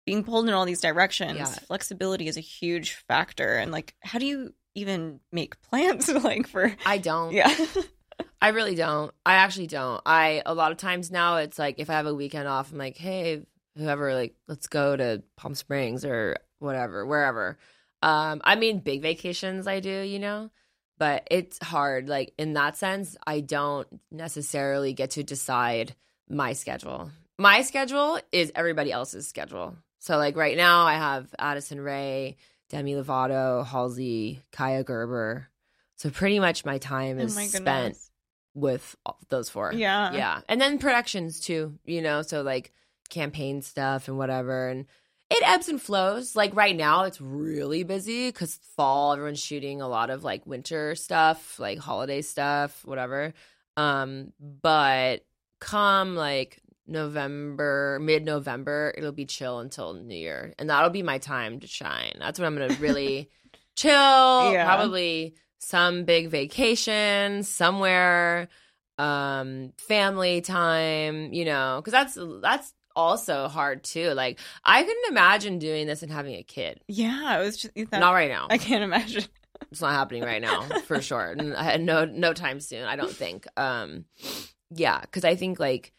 [0.05, 1.45] being pulled in all these directions, Yeah.
[1.67, 3.57] flexibility is a huge factor.
[3.57, 6.73] And like, how do you even make plans like for?
[6.85, 7.33] I don't.
[7.33, 7.53] Yeah,
[8.41, 9.11] I really don't.
[9.25, 10.01] I actually don't.
[10.05, 12.77] I a lot of times now it's like if I have a weekend off, I'm
[12.77, 13.41] like, hey,
[13.75, 17.57] whoever, like, let's go to Palm Springs or whatever, wherever.
[18.01, 20.49] Um, I mean, big vacations I do, you know,
[20.97, 22.09] but it's hard.
[22.09, 25.95] Like in that sense, I don't necessarily get to decide
[26.29, 27.11] my schedule.
[27.37, 29.75] My schedule is everybody else's schedule.
[29.99, 32.37] So like right now, I have Addison Rae,
[32.69, 35.49] Demi Lovato, Halsey, Kaia Gerber.
[35.97, 37.97] So pretty much my time oh is my spent
[38.53, 38.95] with
[39.29, 39.71] those four.
[39.73, 40.41] Yeah, Yeah.
[40.49, 42.71] And then productions too, you know, so like
[43.09, 44.67] campaign stuff and whatever.
[44.69, 44.85] And
[45.29, 46.35] it ebbs and flows.
[46.35, 50.95] Like right now, it's really busy because fall, everyone's shooting a lot of like winter
[50.95, 53.33] stuff, like holiday stuff, whatever.
[53.75, 55.25] Um, but
[55.59, 60.53] come like November, mid November, it'll be chill until New Year.
[60.57, 62.13] And that'll be my time to shine.
[62.19, 63.29] That's when I'm going to really
[63.75, 63.91] chill.
[64.53, 64.65] Yeah.
[64.65, 68.47] Probably some big vacation somewhere
[68.99, 74.09] um family time you know because that's that's also hard too.
[74.11, 76.81] Like i couldn't imagine doing this and having a kid.
[76.87, 77.39] Yeah.
[77.39, 78.47] it was just that, not right now.
[78.49, 79.23] I can't imagine.
[79.71, 81.35] it's not happening right now for sure.
[81.37, 83.47] And no no time soon i don't think.
[83.55, 84.05] Um
[84.71, 85.93] yeah because i think like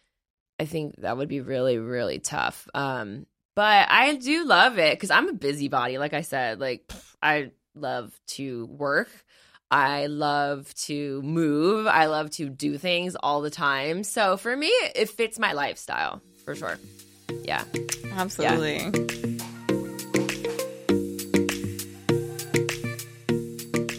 [0.60, 2.68] i think that would be really really tough.
[2.74, 6.90] Um but i do love it because i'm a busybody like i said like
[7.22, 9.08] i love to work.
[9.70, 11.86] I love to move.
[11.86, 14.02] I love to do things all the time.
[14.02, 16.78] So for me it fits my lifestyle for sure
[17.44, 17.62] yeah
[18.16, 18.78] Absolutely.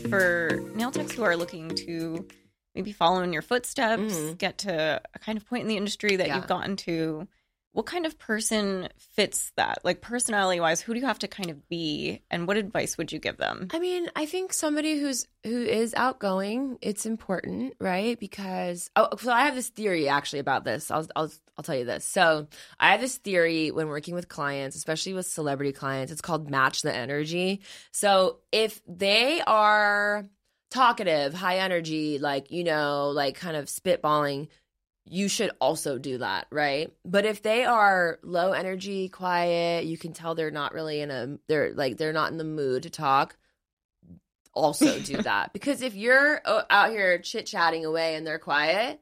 [0.10, 2.28] For nail techs who are looking to
[2.76, 4.38] maybe follow in your footsteps, Mhm.
[4.38, 6.38] get to a kind of point in the industry that Yeah.
[6.38, 7.28] you've gotten to,
[7.72, 9.80] what kind of person fits that?
[9.86, 13.12] Like personality wise, who do you have to kind of be and what advice would
[13.12, 13.68] you give them?
[13.72, 18.20] I mean, I think somebody who's who is outgoing, it's important, right?
[18.20, 20.90] Because oh, so I have this theory actually about this.
[20.92, 22.06] I'll I'll I'll tell you this.
[22.06, 22.48] So
[22.80, 26.10] I have this theory when working with clients, especially with celebrity clients.
[26.10, 27.60] It's called match the energy.
[27.92, 30.26] So if they are
[30.72, 34.48] talkative, high energy, like, you know, like kind of spitballing,
[35.04, 36.94] you should also do that, right?
[37.04, 41.40] But if they are low energy, quiet, you can tell they're not really in a
[41.50, 43.36] they're like they're not in the mood to talk,
[44.54, 45.52] also do that.
[45.52, 49.02] Because if you're out here chit-chatting away and they're quiet,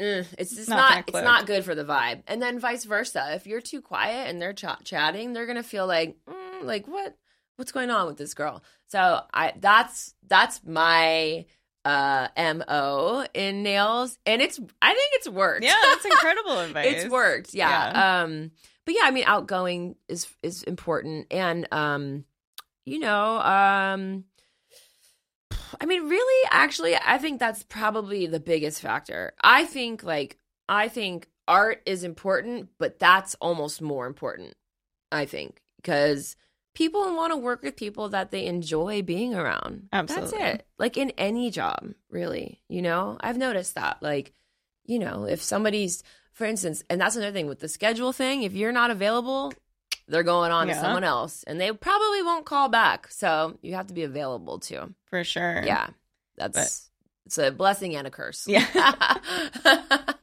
[0.00, 2.22] eh, it's just Not not, it's not good for the vibe.
[2.26, 3.34] And then vice versa.
[3.34, 6.88] If you're too quiet and they're ch- chatting, they're going to feel like mm, like
[6.88, 7.16] what
[7.56, 8.62] what's going on with this girl?
[8.88, 11.44] So I that's that's my
[11.84, 16.86] uh mo in nails and it's i think it's worked Yeah, that's incredible advice.
[17.04, 18.20] it's worked yeah.
[18.22, 18.50] um
[18.84, 22.26] but yeah i mean outgoing is is important and um
[22.84, 24.24] you know um
[25.80, 29.32] i mean really actually i think that's probably the biggest factor.
[29.42, 30.38] I think like
[30.68, 34.54] i think art is important but that's almost more important
[35.10, 36.36] i think because
[36.74, 39.88] people want to work with people that they enjoy being around.
[39.92, 40.38] Absolutely.
[40.38, 40.66] that's it.
[40.78, 43.16] Like in any job really you know?
[43.20, 44.32] I've noticed that like
[44.84, 48.54] you know if somebody's for instance and that's another thing with the schedule thing if
[48.54, 49.52] you're not available
[50.10, 50.74] they're going on Yeah.
[50.74, 54.58] to someone else and they probably won't call back so you have to be available
[54.58, 55.62] too For sure.
[55.64, 55.88] yeah
[56.36, 56.90] that's
[57.26, 58.66] it's a blessing and a curse Yeah.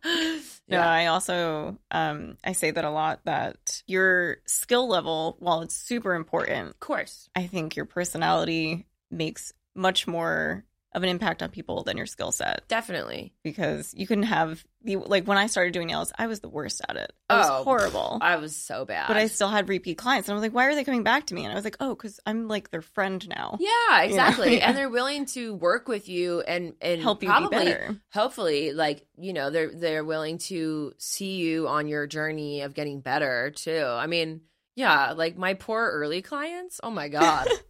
[0.70, 5.62] No, yeah I also um I say that a lot that your skill level, while
[5.62, 11.44] it's super important, of course I think your personality makes much more of an impact
[11.44, 15.48] on people than your skill set definitely because you can have the like when I
[15.48, 17.12] started doing nails, I was the worst at it.
[17.30, 18.18] I was Oh, horrible.
[18.22, 20.66] i was so bad but I still had repeat clients and I was like, why
[20.66, 21.44] are they coming back to me?
[21.44, 23.58] And I was like, oh, because I'm like their friend now.
[23.60, 24.56] Yeah, exactly.
[24.58, 24.70] Yeah.
[24.70, 27.96] And they're willing to work with you and and Help you probably, be better.
[28.14, 33.02] Hopefully, like you know, they're they're willing to see you on your journey of getting
[33.02, 33.84] better too.
[33.86, 34.42] I mean,
[34.76, 36.80] yeah, like my poor early clients.
[36.82, 37.48] Oh my god,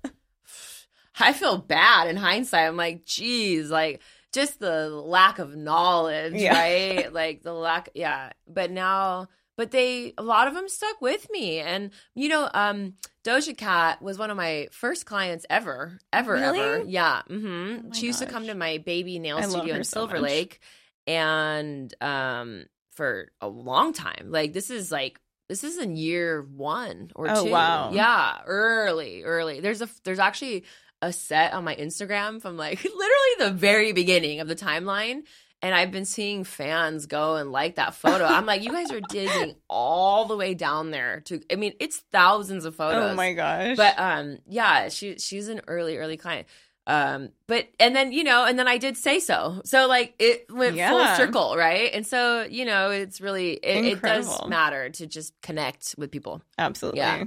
[1.20, 2.68] I feel bad in hindsight.
[2.68, 4.02] I'm like, geez, like
[4.34, 6.58] just the lack of knowledge, Yeah.
[6.58, 7.14] right?
[7.22, 8.32] like the lack, yeah.
[8.48, 9.28] But now.
[9.56, 14.04] But they, a lot of them stuck with me, and you know, um, Doja Cat
[14.04, 16.60] was one of my first clients ever, ever, Really?
[16.60, 16.84] ever.
[16.86, 17.24] Yeah.
[17.28, 17.88] Mm-hmm.
[17.88, 20.30] Oh she used to come to my baby nail I studio in Silver much.
[20.30, 20.60] Lake,
[21.08, 24.28] and um, for a long time.
[24.30, 27.52] Like this is like this is in year one or Oh, two.
[27.52, 27.92] wow.
[27.94, 29.60] Yeah, early, early.
[29.60, 30.66] There's a there's actually
[31.02, 35.22] a set on my Instagram from like literally the very beginning of the timeline.
[35.60, 38.26] And I've been seeing fans go and like that photo.
[38.26, 41.42] I'm like, you guys are digging all the way down there to.
[41.52, 43.12] I mean, it's thousands of photos.
[43.12, 43.76] Oh my gosh.
[43.76, 46.48] But um, yeah, she she's an early early client.
[46.86, 49.62] Um, but and then you know, and then I did say so.
[49.66, 51.90] So like it went full circle, right?
[51.92, 56.42] And so you know, it's really it, it does matter to just connect with people.
[56.60, 57.00] Absolutely.
[57.00, 57.24] Yeah.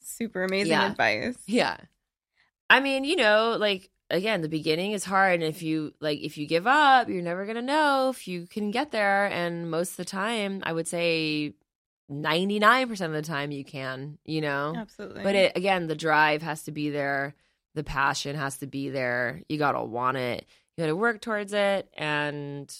[0.00, 0.90] Super amazing Yeah.
[0.90, 1.36] advice.
[1.46, 1.76] Yeah.
[2.72, 6.38] I mean, you know, like again, the beginning is hard and if you like if
[6.38, 9.90] you give up, you're never going to know if you can get there and most
[9.92, 11.54] of the time, I would say
[12.10, 14.74] 99% of the time you can, you know.
[14.76, 15.22] Absolutely.
[15.22, 17.34] But it again, the drive has to be there,
[17.74, 19.42] the passion has to be there.
[19.50, 20.46] You got to want it.
[20.76, 22.74] You got to work towards it and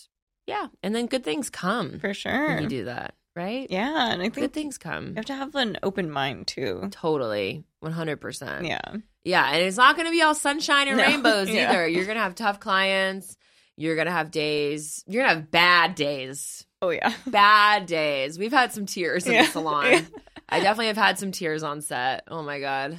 [0.46, 2.58] yeah, and then good things come for sure.
[2.60, 3.66] you do that, right?
[3.70, 5.08] Yeah, and I think Good things come.
[5.08, 6.88] you have to have an open mind too.
[6.90, 7.64] Totally.
[7.84, 8.66] 100%.
[8.66, 8.80] Yeah.
[9.24, 11.02] Yeah, and it's not going to be all sunshine and No.
[11.06, 11.70] rainbows Yeah.
[11.70, 11.88] either.
[11.88, 13.36] You're going to have tough clients.
[13.76, 15.04] You're going to have days.
[15.06, 16.66] You're going to have bad days.
[16.80, 17.12] Oh yeah.
[17.26, 18.38] Bad days.
[18.38, 19.42] We've had some tears in Yeah.
[19.44, 19.86] the salon.
[19.92, 20.00] Yeah.
[20.48, 22.24] I definitely have had some tears on set.
[22.28, 22.98] Oh my god.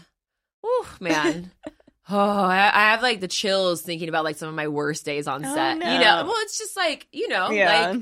[0.62, 1.52] Whew, man.
[2.10, 5.26] Oh, I, I have like the chills thinking about like some of my worst days
[5.26, 5.78] on Oh, set.
[5.78, 5.86] no.
[5.94, 7.92] You know, well, it's just like you know, yeah.
[7.92, 8.02] like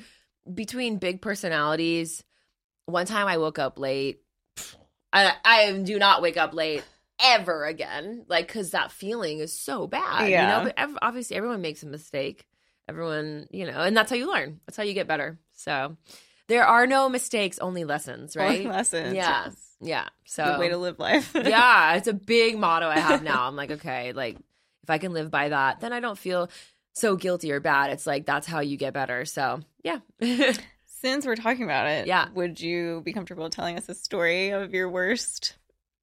[0.55, 2.23] between big personalities.
[2.87, 4.21] One time I woke up late.
[5.13, 6.83] I I do not wake up late
[7.23, 8.25] ever again.
[8.27, 10.25] Like because that feeling is so bad.
[10.25, 10.47] You Yeah.
[10.57, 12.47] know, but ev- obviously everyone makes a mistake.
[12.89, 14.59] Everyone, you know, and that's how you learn.
[14.65, 15.39] That's how you get better.
[15.53, 15.95] So
[16.47, 18.65] there are no mistakes, only lessons, right?
[18.65, 19.13] Lessons.
[19.15, 19.45] Yeah.
[19.45, 19.55] yes.
[19.79, 20.07] Yeah.
[20.25, 21.31] So Good way to live life.
[21.35, 23.47] yeah, it's a big motto I have now.
[23.47, 24.35] I'm like, okay, like
[24.83, 26.49] if I can live by that, then I don't feel
[26.93, 27.91] so guilty or bad.
[27.91, 29.25] It's like that's how you get better.
[29.25, 29.99] So yeah.
[30.85, 32.27] Since we're talking about it, Yeah.
[32.35, 35.55] would you be comfortable telling us a story of your worst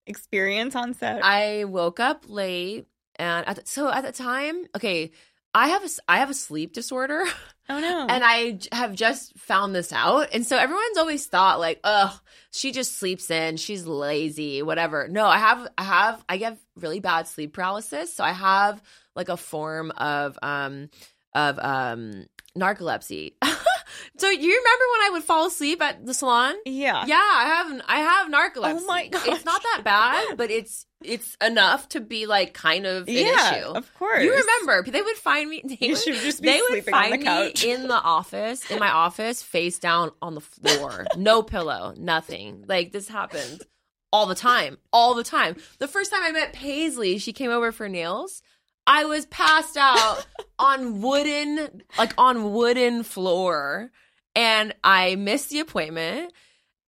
[0.08, 1.24] experience on set?
[1.24, 5.12] I woke up late and at the, so at the time, okay,
[5.54, 7.24] I have a I have a sleep disorder.
[7.68, 8.06] oh no.
[8.08, 10.28] And I j- have just found this out.
[10.32, 12.18] And so everyone's always thought like, oh,
[12.52, 15.08] she just sleeps in, she's lazy, whatever.
[15.08, 18.14] No, I have I have I get really bad sleep paralysis.
[18.14, 18.82] So I have
[19.16, 20.90] like a form of um
[21.34, 23.34] of um narcolepsy.
[24.16, 26.54] so you remember when I would fall asleep at the salon?
[26.64, 27.04] Yeah.
[27.06, 28.80] Yeah, I have I have narcolepsy.
[28.82, 29.26] Oh my god.
[29.28, 33.54] It's not that bad, but it's it's enough to be like kind of an yeah,
[33.56, 33.66] issue.
[33.68, 34.22] of course.
[34.22, 35.62] You remember they would find me.
[35.64, 37.64] They You would, should just be they would sleeping on the couch.
[37.64, 42.64] me in the office, in my office, face down on the floor, no pillow, nothing.
[42.66, 43.62] Like this happened
[44.12, 45.56] all the time, all the time.
[45.78, 48.42] The first time I met Paisley, she came over for nails.
[48.88, 50.26] I was passed out
[50.58, 53.90] on wooden, like on wooden floor,
[54.34, 56.32] and I missed the appointment.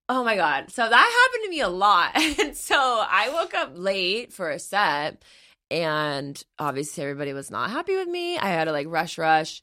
[0.08, 0.70] Oh my god!
[0.72, 4.58] So that happened to me a lot, and so I woke up late for a
[4.58, 5.22] set,
[5.70, 8.38] and obviously everybody was not happy with me.
[8.38, 9.60] I had to like rush, rush.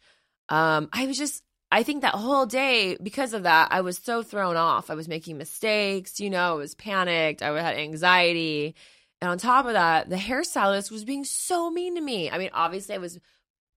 [0.47, 4.21] Um, I was just, I think that whole day because of that, I was so
[4.23, 4.89] thrown off.
[4.89, 7.41] I was making mistakes, you know, I was panicked.
[7.41, 8.75] I had anxiety,
[9.21, 12.29] and on top of that, the hairstylist was being so mean to me.
[12.29, 13.19] I mean, obviously, I was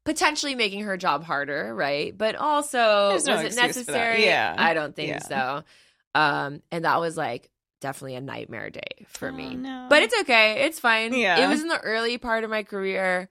[0.05, 2.17] potentially making her job harder, right?
[2.17, 3.99] But also, There's no was it excuse for that.
[3.99, 4.25] necessary?
[4.25, 4.55] Yeah.
[4.59, 5.19] I don't think Yeah.
[5.21, 5.65] so.
[6.15, 7.51] Um, and that was like
[7.81, 9.55] definitely a nightmare day for Oh, me.
[9.55, 9.87] no.
[9.89, 10.65] But it's okay.
[10.65, 11.15] It's fine.
[11.15, 11.45] Yeah.
[11.45, 13.29] It was in the early part of my career.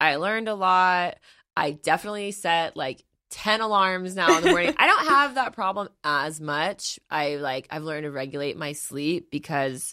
[0.00, 1.18] I learned a lot.
[1.56, 4.74] I definitely set like 10 alarms now in the morning.
[4.78, 6.98] I don't have that problem as much.
[7.10, 9.92] I like I've learned to regulate my sleep because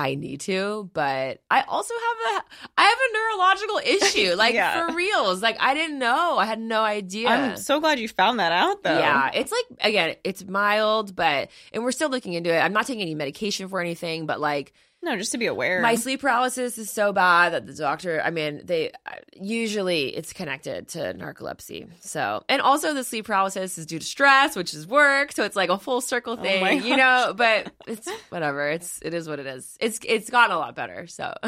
[0.00, 2.44] I need to, but I also have a
[2.78, 4.34] I have a neurological issue.
[4.36, 4.86] Like Yeah.
[4.86, 5.42] for reals.
[5.42, 6.38] Like I didn't know.
[6.38, 7.28] I had no idea.
[7.28, 8.96] I'm so glad you found that out, though.
[8.98, 12.58] Yeah, it's like again, it's mild, but and we're still looking into it.
[12.60, 15.80] I'm not taking any medication for anything, but like No, just to be aware.
[15.80, 18.90] my sleep paralysis is so bad that the doctor, I mean, they
[19.32, 21.88] usually it's connected to narcolepsy.
[22.00, 25.32] So, and also the sleep paralysis is due to stress, which is work.
[25.32, 28.68] So it's like a full circle Oh thing, my you know, but it's whatever.
[28.70, 29.76] It's, it is what it is.
[29.80, 31.06] It's, it's gotten a lot better.
[31.06, 31.32] So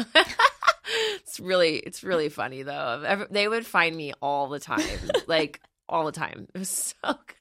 [1.15, 3.27] it's really, it's really funny though.
[3.29, 4.81] They would find me all the time,
[5.27, 5.59] like
[5.89, 6.47] all the time.
[6.55, 7.35] It was so good.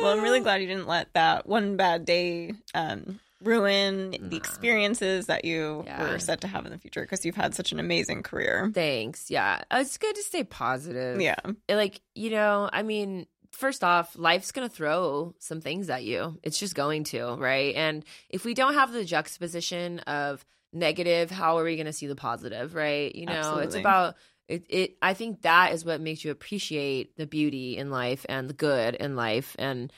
[0.00, 4.28] Well, I'm really glad you didn't let that one bad day um, ruin Nah.
[4.28, 6.10] the experiences that you Yeah.
[6.10, 8.70] were set to have in the future because you've had such an amazing career.
[8.74, 9.30] Thanks.
[9.30, 9.62] Yeah.
[9.70, 11.20] Uh, it's good to stay positive.
[11.20, 11.36] Yeah.
[11.68, 16.58] like you know i mean first off life's gonna throw some things at you it's
[16.58, 21.64] just going to right and if we don't have the juxtaposition of negative how are
[21.64, 24.16] we gonna see the positive right you know it's about
[24.48, 28.48] it, it i think that is what makes you appreciate the beauty in life and
[28.48, 29.92] the good in life and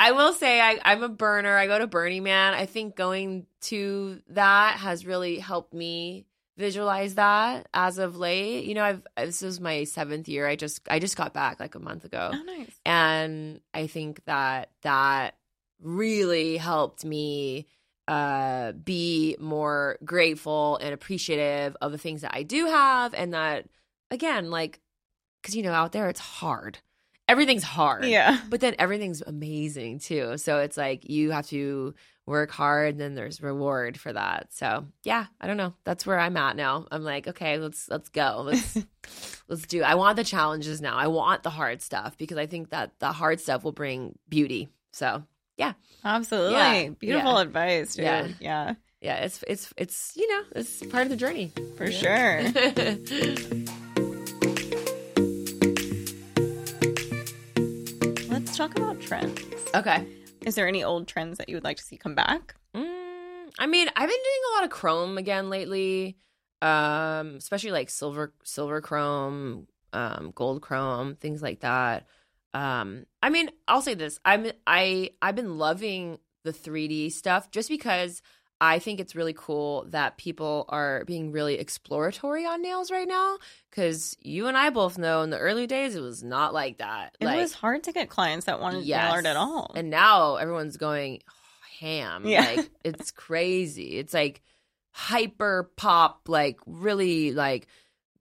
[0.00, 1.56] I will say I, I'm a burner.
[1.56, 2.54] I go to Burning Man.
[2.54, 6.24] I think going to that has really helped me
[6.56, 8.64] visualize that as of late.
[8.64, 10.46] You know, I've this is my seventh year.
[10.48, 12.70] I just I just got back like a month ago, Oh, nice.
[12.86, 15.36] and I think that that
[15.82, 17.66] really helped me
[18.08, 23.66] uh be more grateful and appreciative of the things that I do have, and that
[24.10, 24.80] again, like,
[25.42, 26.78] because you know, out there it's hard.
[27.30, 28.38] Everything's hard Yeah.
[28.50, 30.36] but then everything's amazing too.
[30.36, 31.94] So it's like you have to
[32.26, 34.48] work hard, and then there's reward for that.
[34.52, 35.74] So yeah, I don't know.
[35.84, 36.86] That's where I'm at now.
[36.90, 38.42] I'm like, okay, let's let's go.
[38.46, 38.76] Let's
[39.48, 39.82] let's do.
[39.82, 40.96] I want the challenges now.
[40.96, 44.68] I want the hard stuff because I think that the hard stuff will bring beauty.
[44.92, 45.22] So
[45.56, 45.72] yeah.
[46.04, 46.54] Absolutely.
[46.54, 46.88] Yeah.
[46.98, 47.40] Beautiful Yeah.
[47.42, 48.04] advice, dude.
[48.04, 48.28] Yeah.
[48.40, 48.74] Yeah.
[49.00, 52.42] yeah, it's it's it's you know it's part of the journey For sure.
[58.60, 59.40] talk about trends.
[59.74, 60.06] okay.
[60.44, 62.56] Is there any old trends that you would like to see come back?
[62.74, 66.18] Mm, I mean, I've been doing a lot of chrome again lately,
[66.60, 72.06] um, especially like silver, silver chrome, um, gold chrome, things like that.
[72.52, 77.70] Um, I mean, I'll say this: I'm I I've been loving the 3D stuff just
[77.70, 78.20] because
[78.60, 83.38] I think it's really cool that people are being really exploratory on nails right now.
[83.70, 87.16] Because you and I both know in the early days it was not like that.
[87.20, 89.04] It like, was hard to get clients that wanted Yes.
[89.04, 89.72] nail art at all.
[89.74, 91.22] and now everyone's going
[91.78, 92.26] ham.
[92.26, 92.40] Yeah.
[92.56, 93.98] Like it's crazy.
[93.98, 94.42] It's like
[94.90, 97.66] hyper pop, like really like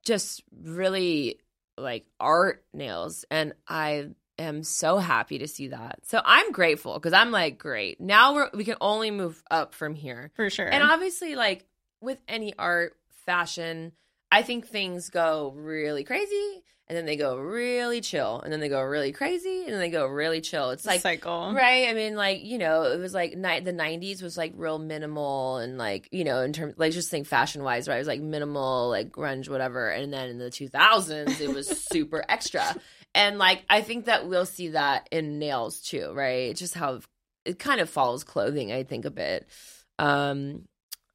[0.05, 1.39] just really
[1.77, 3.25] like art nails.
[3.29, 5.99] And I am so happy to see that.
[6.05, 8.01] So I'm grateful because I'm like, great.
[8.01, 10.31] Now we're we can only move up from here.
[10.35, 10.67] For sure.
[10.67, 11.65] And obviously, like
[12.01, 12.95] with any art,
[13.29, 13.91] fashion,
[14.31, 18.69] I think things go really crazy and then they go really chill and then they
[18.69, 20.71] go really crazy and then they go really chill.
[20.71, 21.53] It's like cycle.
[21.53, 21.87] Right.
[21.87, 25.57] I mean, like, you know, it was like ni- the 90s was like real minimal
[25.57, 27.97] and like, you know, in terms, like, just think fashion wise, right?
[27.97, 29.89] It was like minimal, like grunge, whatever.
[29.89, 32.75] And then in the 2000s, it was super extra.
[33.15, 36.49] And like, I think that we'll see that in nails too, right?
[36.51, 36.99] It's just how
[37.45, 39.47] it kind of follows clothing, I think, a bit.
[39.97, 40.63] Um,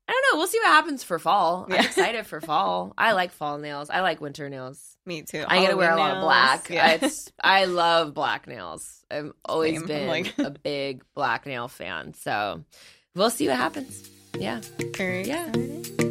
[0.07, 0.39] I don't know.
[0.39, 1.67] We'll see what happens for fall.
[1.69, 1.77] Yeah.
[1.77, 2.93] I'm excited for fall.
[2.99, 3.89] I like fall nails.
[3.91, 4.97] I like winter nails.
[5.07, 5.45] Me too.
[5.47, 6.69] I gotta wear a lot of black.
[6.71, 6.99] Yeah.
[7.01, 9.05] It's I love black nails.
[9.11, 9.87] I've always Same.
[9.87, 12.13] been Like- a big black nail fan.
[12.15, 12.65] So
[13.15, 14.11] we'll see what happens.
[14.39, 14.61] Yeah.
[14.97, 15.47] Very Yeah.
[15.49, 16.04] exciting.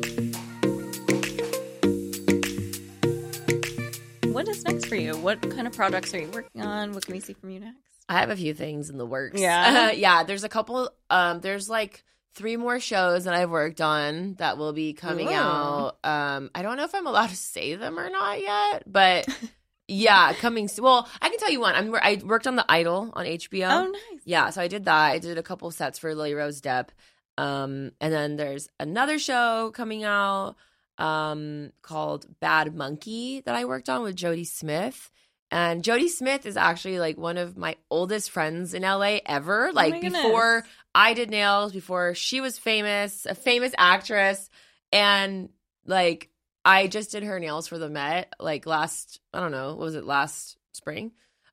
[4.33, 5.15] What is next for you?
[5.15, 6.93] What kind of projects are you working on?
[6.93, 7.77] What can we see from you next?
[8.09, 9.39] I have a few things in the works.
[9.39, 9.91] Yeah?
[9.95, 10.23] yeah.
[10.23, 10.89] There's a couple.
[11.09, 12.03] Um, there's like
[12.33, 15.33] three more shows that I've worked on that will be coming Ooh.
[15.33, 15.97] out.
[16.03, 19.27] Um, I don't know if I'm allowed to say them or not yet, but
[19.87, 20.65] yeah, coming.
[20.65, 21.75] s- Well, I can tell you one.
[21.75, 21.93] I'm.
[21.95, 23.69] I worked on the Idol on HBO.
[23.71, 24.21] oh, nice.
[24.25, 25.11] Yeah, so I did that.
[25.11, 26.89] I did a couple sets for Lily Rose Depp.
[27.37, 30.55] Um, and then there's another show coming out
[30.97, 35.11] um, called Bad Monkey that I worked on with Jodie Smith.
[35.51, 39.71] And Jodie Smith is actually like one of my oldest friends in LA ever.
[39.71, 40.63] Like Oh before
[40.95, 44.49] I did nails, before she was famous, a famous actress.
[44.91, 45.49] And
[45.85, 46.29] like
[46.65, 49.95] I just did her nails for the Met like last, I don't know, what was
[49.95, 51.11] it, last spring?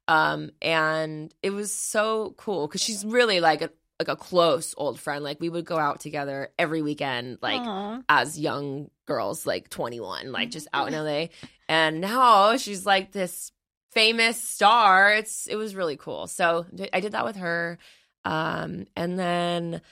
[0.09, 3.71] Um, and it was so cool because she's really like a
[4.01, 5.23] like a close old friend.
[5.23, 8.01] Like we would go out together every weekend, like Aw.
[8.09, 11.27] as young girls, like 21, like just out in LA.
[11.69, 13.53] And now she's like this
[13.93, 15.13] famous star.
[15.13, 16.27] It's it was really cool.
[16.27, 17.79] So I did that with her.
[18.25, 19.83] Um, and then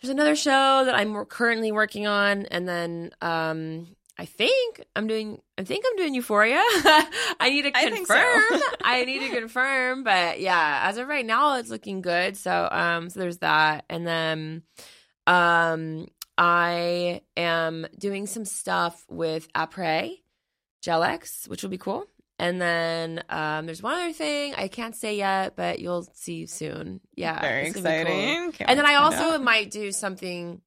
[0.00, 3.86] there's another show that I'm currently working on, and then um,
[4.20, 5.40] I think I'm doing.
[5.56, 6.58] I think I'm doing Euphoria.
[7.40, 7.96] I need to I so.
[7.96, 8.60] confirm.
[8.82, 12.36] I need to confirm, but yeah, as of right now, it's looking good.
[12.36, 14.62] So um, so there's that, and then
[15.26, 16.06] um,
[16.36, 20.18] I am doing some stuff with Après
[20.82, 22.04] Gel-X, which will be cool.
[22.38, 27.00] And then um, there's one other thing I can't say yet, but you'll see soon.
[27.14, 27.86] Yeah, Very it's cool.
[27.86, 28.52] exciting.
[28.60, 29.42] And then I also out.
[29.42, 30.60] might do something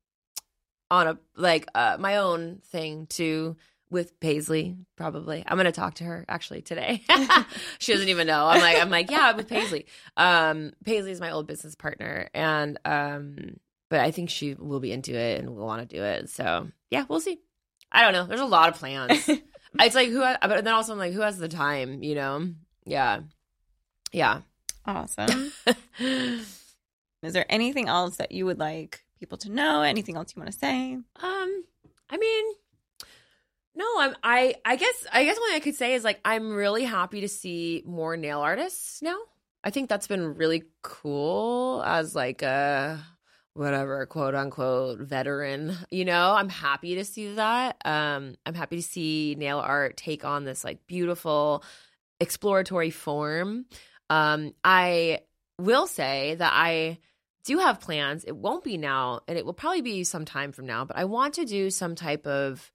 [0.93, 3.57] on a like uh, my own thing too
[3.89, 4.77] with Paisley.
[4.95, 7.01] Probably, I'm gonna talk to her actually today.
[7.79, 8.45] she doesn't even know.
[8.45, 9.87] I'm like, I'm like, yeah, with Paisley.
[10.15, 14.91] Um, Paisley is my old business partner, and um, but I think she will be
[14.91, 16.29] into it and will want to do it.
[16.29, 17.39] So yeah, we'll see.
[17.91, 18.25] I don't know.
[18.25, 19.27] There's a lot of plans.
[19.79, 22.03] it's like who, ha- but then also I'm like, who has the time?
[22.03, 22.49] You know?
[22.85, 23.21] Yeah,
[24.11, 24.41] yeah.
[24.85, 25.51] awesome.
[25.99, 29.81] Is there anything else that you would like people to know?
[29.81, 30.93] Anything else you want to say?
[30.95, 31.63] Um,
[32.09, 32.45] I mean,
[33.73, 34.15] no, I'm.
[34.21, 37.29] I I guess I guess what I could say is like I'm really happy to
[37.29, 39.17] see more nail artists now.
[39.63, 42.99] I think that's been really cool as like a
[43.53, 45.77] whatever quote unquote veteran.
[45.89, 47.77] You know, I'm happy to see that.
[47.85, 51.63] Um, I'm happy to see nail art take on this like beautiful
[52.19, 53.65] exploratory form.
[54.09, 55.21] Um, I
[55.57, 56.99] will say that I
[57.45, 58.23] do have plans.
[58.23, 61.05] It won't be now, and it will probably be some time from now, but I
[61.05, 62.71] want to do some type of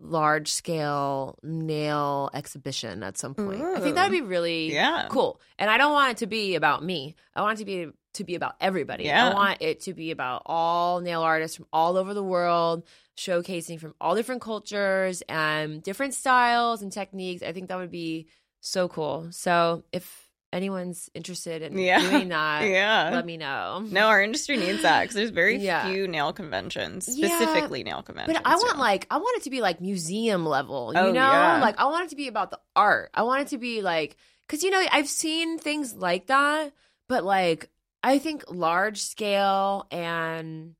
[0.00, 3.60] large scale nail exhibition at some point.
[3.60, 5.08] I think that'd be really Yeah.
[5.10, 5.40] cool.
[5.58, 7.16] And I don't want it to be about me.
[7.34, 9.04] I want it to be to be about everybody.
[9.04, 9.28] Yeah.
[9.30, 12.84] I want it to be about all nail artists from all over the world,
[13.16, 17.42] showcasing from all different cultures and different styles and techniques.
[17.42, 18.26] I think that would be
[18.60, 19.28] so cool.
[19.30, 22.00] So if anyone's interested in Yeah.
[22.00, 23.10] doing that, Yeah.
[23.12, 23.84] let me know.
[23.86, 25.90] No, our industry needs that because there's very Yeah.
[25.90, 28.38] few nail conventions, Yeah, specifically nail conventions.
[28.42, 31.20] But I want like I want it to be like museum level, you Oh, know?
[31.20, 31.60] yeah.
[31.60, 33.10] Like I want it to be about the art.
[33.14, 34.16] I want it to be like
[34.48, 36.72] cuz you know, I've seen things like that,
[37.08, 37.68] but like
[38.02, 40.74] I think large scale and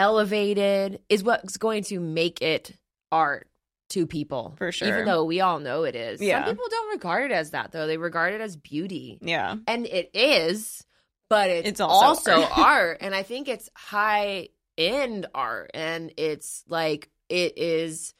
[0.00, 2.72] elevated is what's going to make it
[3.10, 3.48] art
[3.90, 4.54] to people.
[4.58, 4.88] For sure.
[4.88, 6.20] Even though we all know it is.
[6.20, 6.44] Yeah.
[6.44, 7.86] Some people don't regard it as that though.
[7.86, 9.18] They regard it as beauty.
[9.20, 10.84] yeah, And it is,
[11.28, 12.58] but it's, It's also also, art.
[12.58, 12.98] art.
[13.00, 15.70] And I think it's high end art.
[15.74, 18.14] And it's like, it is,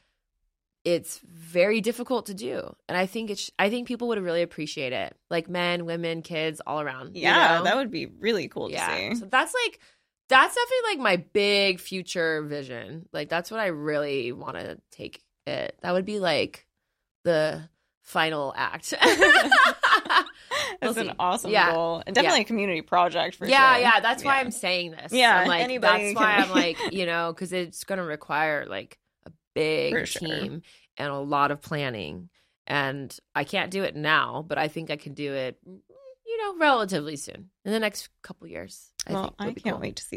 [0.84, 2.74] it's very difficult to do.
[2.88, 5.16] And I think it's, I think people would really appreciate it.
[5.30, 7.16] Like men, women, kids, all around.
[7.16, 7.64] you yeah, know?
[7.64, 8.94] that would be really cool to yeah.
[8.94, 9.14] see.
[9.16, 9.80] So that's like,
[10.28, 13.08] that's definitely like my big future vision.
[13.12, 15.76] Like, that's what I really want to take it.
[15.82, 16.66] That would be like
[17.24, 17.68] the
[18.03, 18.94] final act.
[20.82, 21.72] We'll That's an awesome Yeah.
[21.72, 22.44] goal, and definitely Yeah.
[22.44, 23.82] a community project for yeah, sure.
[23.82, 24.01] yeah.
[24.01, 24.40] That's why Yeah.
[24.40, 25.12] I'm saying this.
[25.12, 28.66] Yeah, I'm like, anybody that's why I'm like, you know, because it's going to require
[28.68, 30.20] like a big For sure.
[30.28, 30.62] team
[30.99, 32.28] and a lot of planning.
[32.66, 36.59] And I can't do it now, but I think I can do it, you know,
[36.59, 38.92] relatively soon in the next couple years.
[39.07, 39.78] I well, think I can't cool.
[39.78, 40.16] wait to see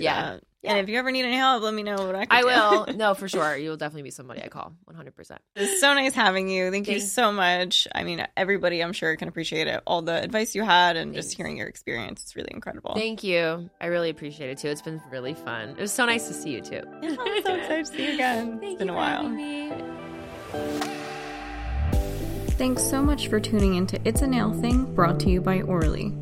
[0.61, 0.71] Yeah.
[0.71, 2.47] And if you ever need any help, let me know what I can I do.
[2.47, 2.85] will.
[2.97, 3.55] No, for sure.
[3.55, 5.37] You will definitely be somebody I call 100%.
[5.55, 6.69] It's so nice having you.
[6.69, 7.87] Thank you so much.
[7.95, 9.81] I mean, everybody I'm sure can appreciate it.
[9.87, 12.23] All the advice you had and just hearing your experience.
[12.23, 12.93] It's really incredible.
[12.95, 13.69] Thank you.
[13.79, 14.67] I really appreciate it too.
[14.67, 15.69] It's been really fun.
[15.69, 16.81] It was so nice to see you too.
[17.01, 18.59] Yeah, I'm so excited to see you again.
[18.59, 19.29] Thank it's been you a while.
[19.29, 19.71] me.
[22.57, 26.13] Thanks so much for tuning into It's a Nail Thing brought to you by Orly.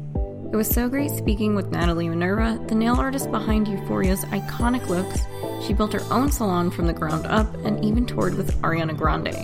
[0.49, 5.19] It was so great speaking with Natalie Minerva, the nail artist behind Euphoria's iconic looks.
[5.65, 9.35] She built her own salon from the ground up and even toured with Ariana Grande.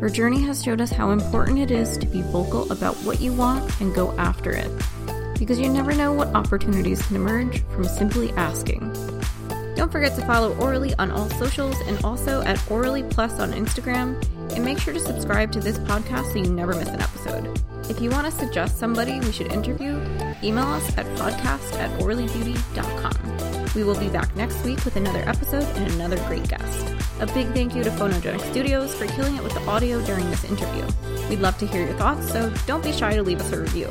[0.00, 3.32] Her journey has showed us how important it is to be vocal about what you
[3.32, 4.70] want and go after it.
[5.38, 9.11] Because you never know what opportunities can emerge from simply asking.
[9.74, 14.22] Don't forget to follow Orly on all socials and also at Orly Plus on Instagram.
[14.54, 17.58] And make sure to subscribe to this podcast so you never miss an episode.
[17.88, 20.00] If you want to suggest somebody we should interview,
[20.42, 23.72] email us at podcast at orlybeauty.com.
[23.74, 26.94] We will be back next week with another episode and another great guest.
[27.20, 30.44] A big thank you to Phonogenic Studios for killing it with the audio during this
[30.44, 30.86] interview.
[31.30, 33.90] We'd love to hear your thoughts, so don't be shy to leave us a review.